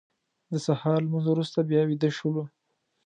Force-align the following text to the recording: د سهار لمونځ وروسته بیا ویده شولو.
د 0.51 0.53
سهار 0.65 0.99
لمونځ 1.05 1.25
وروسته 1.29 1.59
بیا 1.69 1.81
ویده 1.85 2.09
شولو. 2.17 2.43